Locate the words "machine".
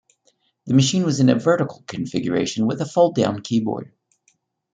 0.73-1.03